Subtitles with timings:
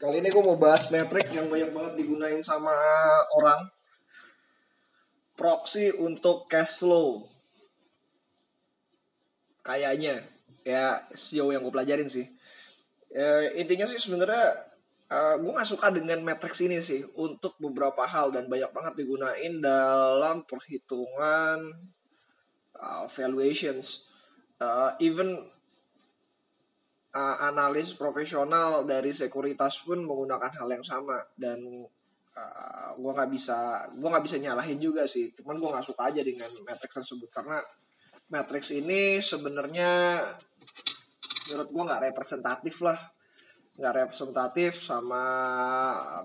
[0.00, 2.72] Kali ini gue mau bahas metrik yang banyak banget digunain sama
[3.36, 3.68] orang.
[5.36, 7.28] Proxy untuk cash flow.
[9.60, 10.24] Kayaknya
[10.64, 12.24] ya sejauh yang gue pelajarin sih.
[13.12, 14.72] Ya, intinya sih sebenarnya
[15.12, 19.60] uh, gue gak suka dengan matrix ini sih untuk beberapa hal dan banyak banget digunain
[19.60, 21.76] dalam perhitungan
[22.72, 24.08] uh, valuations.
[24.56, 25.44] Uh, even
[27.14, 31.18] uh, analis profesional dari sekuritas pun menggunakan hal yang sama.
[31.34, 31.82] Dan
[32.36, 35.34] uh, gue nggak bisa gue nggak bisa nyalahin juga sih.
[35.34, 37.28] Cuman gue nggak suka aja dengan matrix tersebut.
[37.30, 37.58] Karena
[38.30, 40.22] matrix ini sebenarnya
[41.50, 42.98] menurut gue nggak representatif lah.
[43.80, 45.24] Nggak representatif sama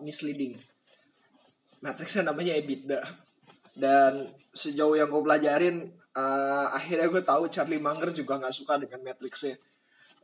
[0.01, 0.57] misleading.
[1.81, 3.01] Matrixnya namanya EBITDA.
[3.75, 9.03] Dan sejauh yang gue pelajarin uh, akhirnya gue tahu Charlie Munger juga nggak suka dengan
[9.03, 9.59] matrixnya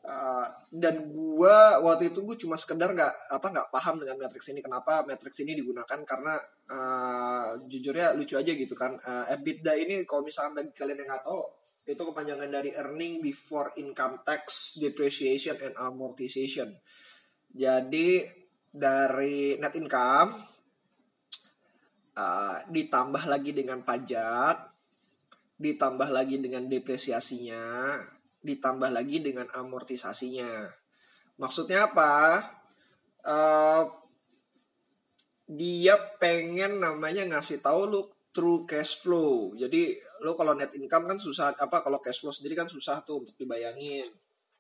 [0.02, 4.66] Uh, dan gue waktu itu gue cuma sekedar nggak apa nggak paham dengan matrix ini.
[4.66, 6.00] Kenapa matrix ini digunakan?
[6.02, 6.34] Karena
[6.74, 8.98] uh, jujurnya lucu aja gitu kan.
[8.98, 11.42] Uh, EBITDA ini kalau misalnya bagi kalian yang nggak tahu
[11.86, 16.74] itu kepanjangan dari earning before income tax depreciation and amortization.
[17.54, 18.26] Jadi
[18.72, 20.30] dari net income
[22.18, 24.72] uh, ditambah lagi dengan pajak
[25.62, 27.94] ditambah lagi dengan depresiasinya
[28.42, 30.70] ditambah lagi dengan amortisasinya.
[31.38, 32.42] Maksudnya apa?
[33.22, 33.86] Uh,
[35.46, 39.54] dia pengen namanya ngasih tahu lu true cash flow.
[39.54, 43.26] Jadi lu kalau net income kan susah apa kalau cash flow sendiri kan susah tuh
[43.28, 44.08] untuk dibayangin.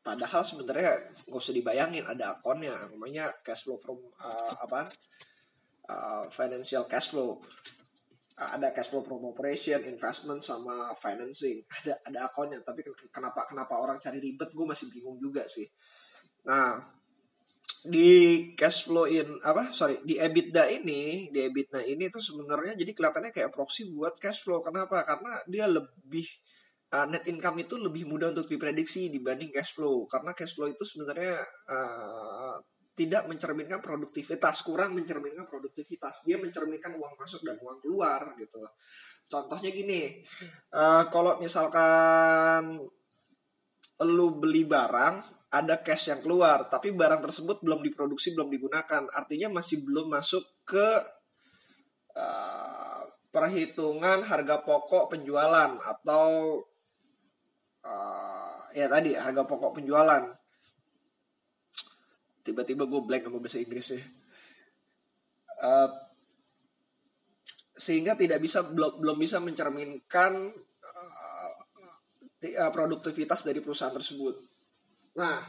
[0.01, 0.97] Padahal sebenarnya
[1.29, 4.89] gak usah dibayangin ada akunnya namanya cash flow from uh, apa?
[5.85, 7.41] Uh, financial cash flow
[8.41, 11.61] ada cash flow from operation, investment sama financing.
[11.69, 12.81] Ada ada akunnya, tapi
[13.13, 14.49] kenapa kenapa orang cari ribet?
[14.49, 15.69] Gue masih bingung juga sih.
[16.49, 16.81] Nah,
[17.85, 18.09] di
[18.57, 19.69] cash flow in apa?
[19.73, 24.45] Sorry di EBITDA ini di EBITDA ini tuh sebenarnya jadi kelihatannya kayak proxy buat cash
[24.45, 24.65] flow.
[24.65, 25.05] Kenapa?
[25.05, 26.25] Karena dia lebih
[26.93, 30.05] uh, net income itu lebih mudah untuk diprediksi dibanding cash flow.
[30.09, 31.37] Karena cash flow itu sebenarnya
[31.69, 32.57] uh,
[32.91, 36.27] tidak mencerminkan produktivitas, kurang mencerminkan produktivitas.
[36.27, 38.59] Dia mencerminkan uang masuk dan uang keluar gitu.
[39.31, 40.19] Contohnya gini,
[40.75, 42.83] uh, kalau misalkan
[44.03, 45.15] lu beli barang,
[45.51, 50.43] ada cash yang keluar, tapi barang tersebut belum diproduksi, belum digunakan, artinya masih belum masuk
[50.63, 50.87] ke
[52.15, 56.59] uh, perhitungan harga pokok penjualan atau
[57.87, 60.23] uh, ya tadi harga pokok penjualan
[62.41, 64.01] tiba-tiba gue blank sama bahasa Inggrisnya
[65.61, 65.89] uh,
[67.77, 71.53] sehingga tidak bisa belum belum bisa mencerminkan uh,
[72.73, 74.35] produktivitas dari perusahaan tersebut.
[75.17, 75.41] Nah,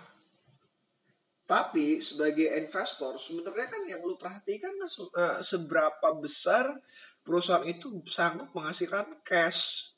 [1.45, 6.73] tapi sebagai investor sebenarnya kan yang lu perhatikan uh, seberapa besar
[7.21, 9.92] perusahaan itu sanggup menghasilkan cash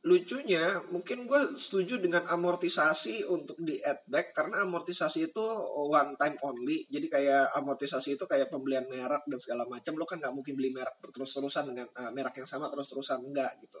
[0.00, 5.44] lucunya mungkin gue setuju dengan amortisasi untuk di add back karena amortisasi itu
[5.76, 6.88] one time only.
[6.88, 9.92] Jadi kayak amortisasi itu kayak pembelian merek dan segala macam.
[10.00, 13.20] Lo kan nggak mungkin beli merek terus terusan dengan uh, merek yang sama terus terusan
[13.28, 13.76] enggak gitu.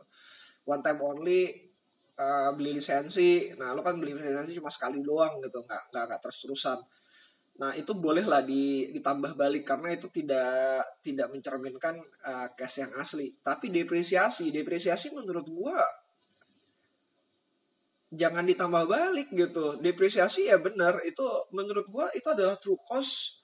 [0.68, 1.56] One time only
[2.20, 3.56] uh, beli lisensi.
[3.56, 5.64] Nah lo kan beli lisensi cuma sekali doang gitu.
[5.64, 6.80] Nggak nggak terus terusan
[7.60, 13.36] nah itu bolehlah di, ditambah balik karena itu tidak tidak mencerminkan uh, cash yang asli.
[13.36, 14.48] Tapi depresiasi.
[14.48, 15.76] Depresiasi menurut gue
[18.10, 19.78] jangan ditambah balik gitu.
[19.78, 20.98] Depresiasi ya benar.
[21.06, 23.40] Itu menurut gua itu adalah true cost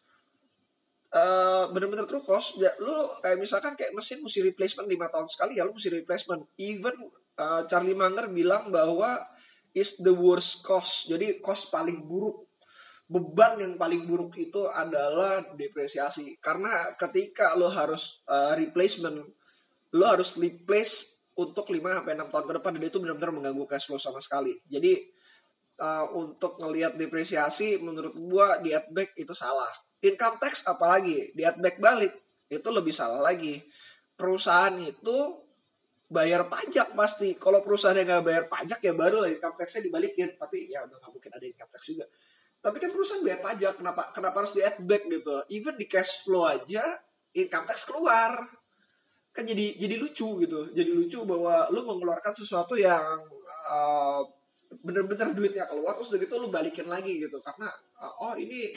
[1.15, 5.59] uh, bener-bener true cost ya lu kayak misalkan kayak mesin mesti replacement lima tahun sekali
[5.59, 6.43] ya lu mesti replacement.
[6.59, 6.94] Even
[7.38, 9.22] uh, Charlie Munger bilang bahwa
[9.77, 12.48] is the worst cost jadi cost paling buruk
[13.06, 16.43] beban yang paling buruk itu adalah depresiasi.
[16.43, 19.22] Karena ketika lo harus uh, replacement
[19.94, 23.86] lo harus replace untuk 5 sampai 6 tahun ke depan dan itu benar-benar mengganggu cash
[23.92, 24.56] flow sama sekali.
[24.64, 25.04] Jadi
[25.80, 29.68] uh, untuk ngelihat depresiasi menurut gua di back itu salah.
[30.00, 32.12] Income tax apalagi di back balik
[32.48, 33.60] itu lebih salah lagi.
[34.16, 35.16] Perusahaan itu
[36.09, 37.36] bayar pajak pasti.
[37.36, 40.41] Kalau perusahaan yang nggak bayar pajak ya baru lah income taxnya dibalikin.
[40.41, 42.06] Tapi ya udah nggak mungkin ada income tax juga.
[42.65, 45.36] Tapi kan perusahaan bayar pajak, kenapa kenapa harus di back gitu?
[45.53, 46.83] Even di cash flow aja
[47.36, 48.33] income tax keluar
[49.36, 50.72] kan jadi jadi lucu gitu.
[50.72, 53.04] Jadi lucu bahwa lu mengeluarkan sesuatu yang
[53.68, 54.24] uh,
[54.80, 57.36] bener-bener duitnya keluar terus begitu lu balikin lagi gitu.
[57.44, 57.68] Karena
[58.00, 58.72] uh, oh ini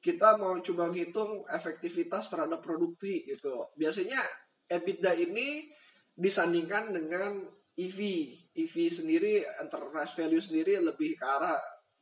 [0.00, 3.68] kita mau coba ngitung efektivitas terhadap produksi gitu.
[3.76, 4.24] Biasanya
[4.64, 5.68] EBITDA ini
[6.16, 7.44] disandingkan dengan
[7.78, 8.00] EV
[8.56, 11.60] EV sendiri enterprise value sendiri lebih ke arah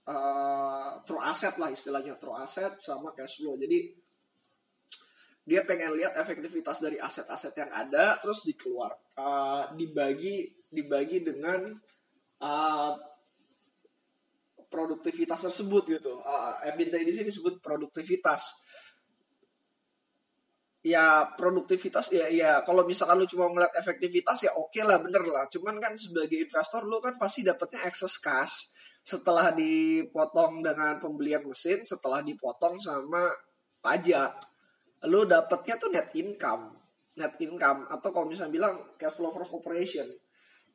[0.08, 2.14] uh, true asset lah istilahnya.
[2.22, 3.58] True asset sama cash flow.
[3.58, 4.05] Jadi
[5.46, 11.70] dia pengen lihat efektivitas dari aset-aset yang ada terus dikeluar uh, dibagi dibagi dengan
[12.42, 12.92] uh,
[14.66, 16.18] produktivitas tersebut gitu.
[16.18, 18.66] Uh, EBITDA di sini disebut produktivitas.
[20.82, 25.22] Ya produktivitas ya ya kalau misalkan lu cuma ngeliat efektivitas ya oke okay lah bener
[25.30, 25.46] lah.
[25.46, 28.74] Cuman kan sebagai investor lu kan pasti dapetnya excess cash
[29.06, 33.30] setelah dipotong dengan pembelian mesin setelah dipotong sama
[33.78, 34.34] pajak
[35.04, 36.72] lu dapetnya tuh net income
[37.20, 40.08] net income atau kalau misalnya bilang cash flow from operation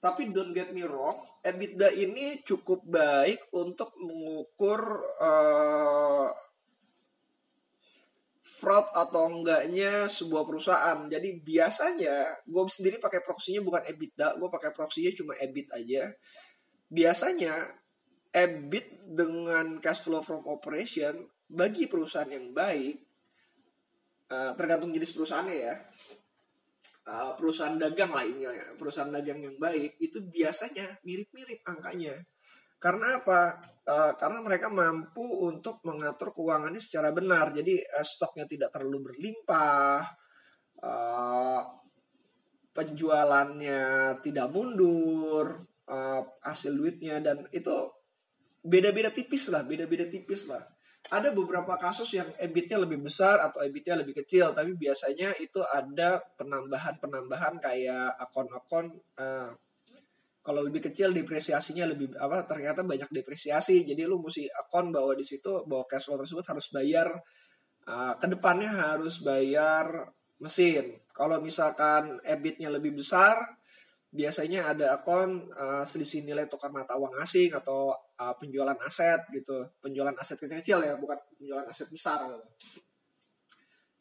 [0.01, 4.81] tapi don't get me wrong EBITDA ini cukup baik untuk mengukur
[5.21, 6.29] uh,
[8.61, 11.09] fraud atau enggaknya sebuah perusahaan.
[11.09, 16.03] Jadi biasanya gue sendiri pakai proksinya bukan EBITDA, gue pakai proksinya cuma EBIT aja.
[16.85, 17.53] Biasanya
[18.29, 23.10] EBIT dengan cash flow from operation bagi perusahaan yang baik,
[24.31, 25.75] uh, tergantung jenis perusahaannya ya.
[27.01, 28.67] Uh, perusahaan dagang lainnya, ya.
[28.77, 32.15] perusahaan dagang yang baik itu biasanya mirip-mirip angkanya.
[32.81, 33.61] Karena apa?
[33.85, 37.53] Uh, karena mereka mampu untuk mengatur keuangannya secara benar.
[37.53, 40.01] Jadi uh, stoknya tidak terlalu berlimpah,
[40.81, 41.61] uh,
[42.71, 43.81] penjualannya
[44.23, 45.61] tidak mundur,
[45.91, 47.75] uh, hasil duitnya dan itu
[48.61, 50.63] beda-beda tipis lah, beda-beda tipis lah.
[51.11, 56.23] Ada beberapa kasus yang EBIT-nya lebih besar atau EBIT-nya lebih kecil, tapi biasanya itu ada
[56.39, 59.51] penambahan-penambahan kayak akun-akun uh,
[60.41, 63.85] kalau lebih kecil depresiasinya lebih apa ternyata banyak depresiasi.
[63.85, 67.07] Jadi lu mesti akun bahwa di situ bahwa cash flow tersebut harus bayar
[67.85, 70.09] uh, ke depannya harus bayar
[70.41, 70.97] mesin.
[71.13, 73.37] Kalau misalkan EBIT-nya lebih besar
[74.11, 79.65] biasanya ada akun uh, selisih nilai tukar mata uang asing atau uh, penjualan aset gitu.
[79.81, 82.39] Penjualan aset kecil-kecil ya bukan penjualan aset besar gitu.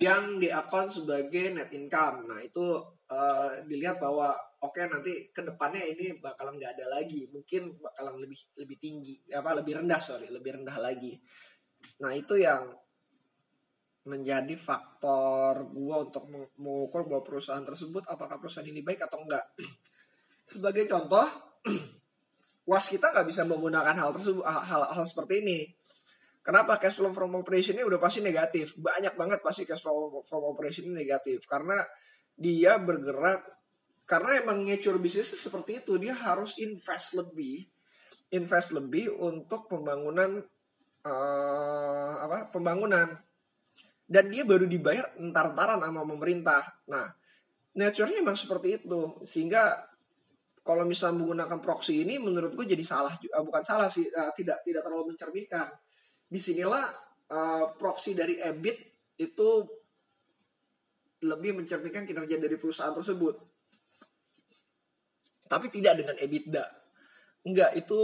[0.00, 2.24] yang diakun sebagai net income.
[2.24, 2.64] Nah itu
[3.12, 4.32] uh, dilihat bahwa
[4.64, 7.28] oke okay, nanti ke depannya ini bakalan nggak ada lagi.
[7.28, 11.20] Mungkin bakalan lebih lebih tinggi apa lebih rendah sorry lebih rendah lagi.
[12.00, 12.72] Nah itu yang
[14.08, 16.24] menjadi faktor gua untuk
[16.56, 19.44] mengukur bahwa perusahaan tersebut apakah perusahaan ini baik atau enggak
[20.56, 21.49] sebagai contoh
[22.70, 25.58] was kita nggak bisa menggunakan hal tersebut hal, hal seperti ini.
[26.40, 28.78] Kenapa cash flow from operation ini udah pasti negatif?
[28.78, 31.44] Banyak banget pasti cash flow from operation ini negatif.
[31.50, 31.82] Karena
[32.38, 33.42] dia bergerak
[34.06, 35.98] karena emang nature bisnis seperti itu.
[35.98, 37.66] Dia harus invest lebih
[38.30, 40.38] invest lebih untuk pembangunan
[41.02, 43.18] uh, apa pembangunan.
[44.10, 46.62] Dan dia baru dibayar entar-entaran sama pemerintah.
[46.90, 47.10] Nah
[47.74, 49.22] nature-nya emang seperti itu.
[49.26, 49.89] Sehingga
[50.70, 54.62] kalau misalnya menggunakan proxy ini menurut gue jadi salah uh, bukan salah sih uh, tidak
[54.62, 55.66] tidak terlalu mencerminkan
[56.30, 56.86] di sinilah
[57.34, 58.78] uh, proxy dari EBIT
[59.18, 59.48] itu
[61.26, 63.50] lebih mencerminkan kinerja dari perusahaan tersebut
[65.50, 66.64] tapi tidak dengan EBITDA.
[67.42, 68.00] Enggak, itu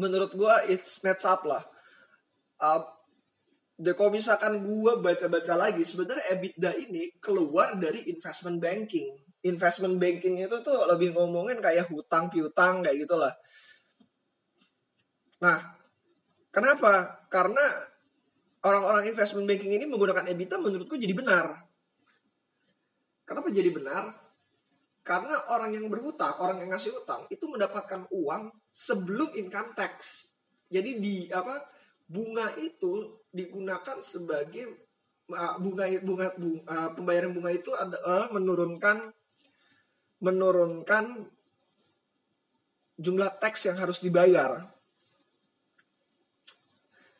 [0.00, 1.60] menurut gue it's match up lah.
[2.56, 2.80] Uh,
[3.92, 9.12] kalau misalkan gue baca-baca lagi, sebenarnya EBITDA ini keluar dari investment banking.
[9.44, 13.32] Investment banking itu tuh lebih ngomongin kayak hutang piutang kayak gitulah.
[15.44, 15.60] Nah,
[16.48, 17.24] kenapa?
[17.28, 17.60] Karena
[18.64, 21.60] orang-orang investment banking ini menggunakan EBITDA menurutku jadi benar.
[23.28, 24.16] Kenapa jadi benar?
[25.04, 30.28] Karena orang yang berhutang, orang yang ngasih hutang itu mendapatkan uang sebelum income tax.
[30.72, 31.60] Jadi di apa
[32.08, 34.88] bunga itu digunakan sebagai
[35.28, 36.28] bunga bunga, bunga
[36.96, 39.12] pembayaran bunga itu adalah menurunkan
[40.24, 41.28] menurunkan
[42.96, 44.64] jumlah tax yang harus dibayar.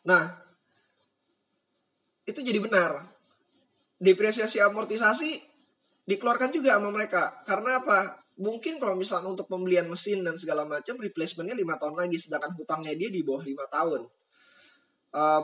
[0.08, 0.32] Nah,
[2.24, 3.04] itu jadi benar.
[4.00, 5.40] Depresiasi amortisasi
[6.04, 11.00] dikeluarkan juga sama mereka karena apa mungkin kalau misalnya untuk pembelian mesin dan segala macam
[11.00, 14.04] replacementnya lima tahun lagi sedangkan hutangnya dia di bawah lima tahun
[15.16, 15.42] uh,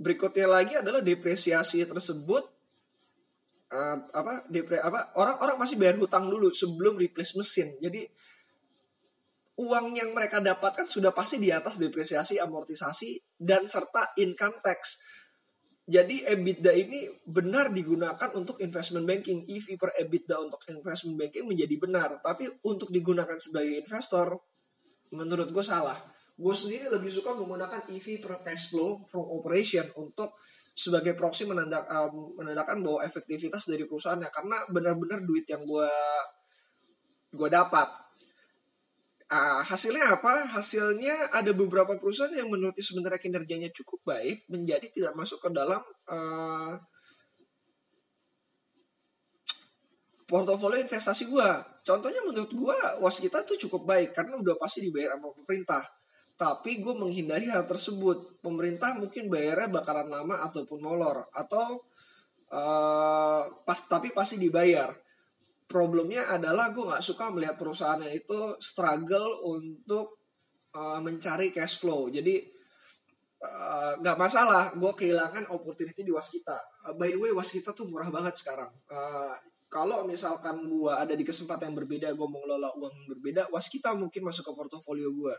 [0.00, 2.48] berikutnya lagi adalah depresiasi tersebut
[3.72, 8.06] uh, apa depre apa orang-orang masih bayar hutang dulu sebelum replace mesin jadi
[9.56, 15.00] uang yang mereka dapatkan sudah pasti di atas depresiasi amortisasi dan serta income tax
[15.86, 19.46] jadi EBITDA ini benar digunakan untuk investment banking.
[19.46, 22.18] EV per EBITDA untuk investment banking menjadi benar.
[22.18, 24.34] Tapi untuk digunakan sebagai investor,
[25.14, 25.94] menurut gue salah.
[26.34, 30.35] Gue sendiri lebih suka menggunakan EV per cash flow from operation untuk
[30.76, 34.28] sebagai proxy menandak, um, menandakan bahwa efektivitas dari perusahaannya.
[34.28, 35.88] Karena benar-benar duit yang gue
[37.32, 37.88] gue dapat
[39.32, 40.44] uh, hasilnya apa?
[40.52, 45.80] Hasilnya ada beberapa perusahaan yang menurut sebenarnya kinerjanya cukup baik menjadi tidak masuk ke dalam
[46.12, 46.76] uh,
[50.28, 51.50] portofolio investasi gue.
[51.86, 55.82] Contohnya menurut gue was kita tuh cukup baik karena udah pasti dibayar sama pemerintah.
[56.36, 58.40] Tapi gue menghindari hal tersebut.
[58.44, 61.80] Pemerintah mungkin bayarnya bakaran lama ataupun molor atau
[62.52, 64.92] uh, pas tapi pasti dibayar.
[65.66, 70.20] Problemnya adalah gue nggak suka melihat perusahaannya itu struggle untuk
[70.76, 72.12] uh, mencari cash flow.
[72.12, 72.56] Jadi
[74.00, 76.56] nggak uh, masalah gue kehilangan opportunity di waskita
[76.88, 79.36] uh, by the way waskita tuh murah banget sekarang uh,
[79.68, 83.68] kalau misalkan gue ada di kesempatan yang berbeda gue mau ngelola uang yang berbeda was
[83.68, 85.36] kita mungkin masuk ke portofolio gue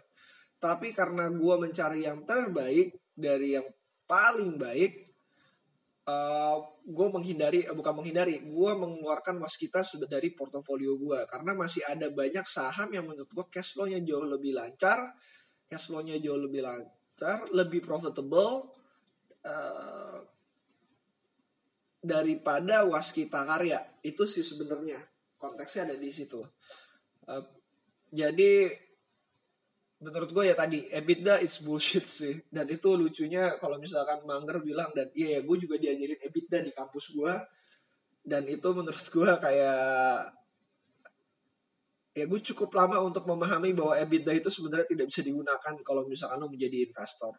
[0.57, 3.67] tapi karena gue mencari yang terbaik dari yang
[4.09, 5.05] paling baik
[6.09, 11.53] uh, eh, gue menghindari uh, bukan menghindari gue mengeluarkan was kita dari portofolio gue karena
[11.53, 15.13] masih ada banyak saham yang menurut gue cash flow-nya jauh lebih lancar
[15.67, 18.71] cash flow-nya jauh lebih lancar lebih profitable
[19.45, 20.19] uh,
[22.07, 23.83] daripada waskita karya.
[23.99, 24.97] Itu sih sebenarnya
[25.35, 26.39] konteksnya ada di situ.
[27.27, 27.43] Uh,
[28.07, 28.71] jadi
[29.97, 32.37] menurut gue ya tadi EBITDA is bullshit sih.
[32.49, 36.71] Dan itu lucunya kalau misalkan Mangger bilang dan iya ya gue juga diajarin EBITDA di
[36.73, 37.33] kampus gue
[38.27, 40.35] dan itu menurut gue kayak
[42.17, 46.41] ya gue cukup lama untuk memahami bahwa EBITDA itu sebenarnya tidak bisa digunakan kalau misalkan
[46.41, 47.37] lo menjadi investor.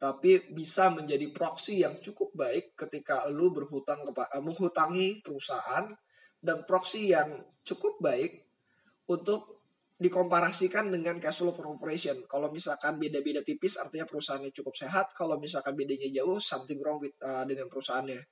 [0.00, 5.92] Tapi bisa menjadi proxy yang cukup baik ketika lu berhutang kepada uh, menghutangi perusahaan
[6.40, 8.48] dan proxy yang cukup baik
[9.12, 9.59] untuk
[10.00, 12.24] dikomparasikan dengan cash flow from operation.
[12.24, 17.12] Kalau misalkan beda-beda tipis artinya perusahaannya cukup sehat, kalau misalkan bedanya jauh something wrong with
[17.20, 18.24] uh, dengan perusahaannya.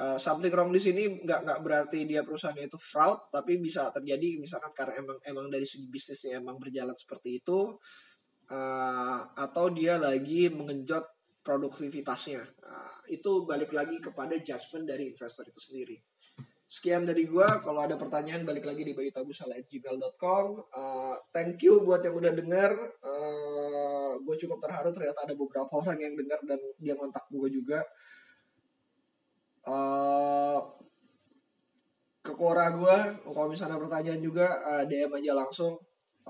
[0.00, 4.42] Uh, something wrong di sini nggak nggak berarti dia perusahaannya itu fraud, tapi bisa terjadi
[4.42, 7.78] misalkan karena emang emang dari segi bisnisnya emang berjalan seperti itu
[8.50, 11.06] uh, atau dia lagi mengenjot
[11.46, 12.42] produktivitasnya.
[12.66, 16.09] Uh, itu balik lagi kepada judgement dari investor itu sendiri.
[16.70, 17.58] Sekian dari gua.
[17.58, 20.44] Kalau ada pertanyaan balik lagi di bayutabusala@gmail.com.
[20.70, 22.70] Uh, thank you buat yang udah denger.
[23.02, 27.82] Uh, gue cukup terharu ternyata ada beberapa orang yang dengar dan dia ngontak gue juga.
[29.66, 30.62] Uh,
[32.22, 35.74] ke Quora gue, kalau misalnya pertanyaan juga uh, DM aja langsung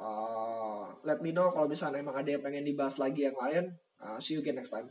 [0.00, 4.16] uh, let me know kalau misalnya emang ada yang pengen dibahas lagi yang lain uh,
[4.22, 4.88] see you again next time